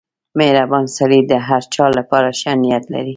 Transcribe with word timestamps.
•مهربان 0.39 0.85
سړی 0.97 1.19
د 1.31 1.33
هر 1.47 1.61
چا 1.73 1.85
لپاره 1.97 2.29
ښه 2.39 2.51
نیت 2.63 2.83
لري. 2.93 3.09